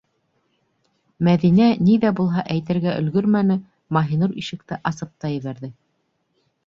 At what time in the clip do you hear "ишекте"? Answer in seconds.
4.45-4.81